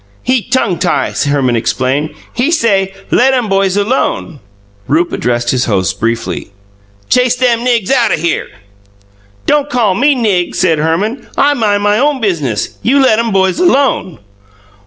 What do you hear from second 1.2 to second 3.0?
Herman explained. "He say,